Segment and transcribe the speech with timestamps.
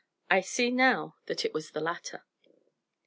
[0.31, 2.25] I see now that it was the latter."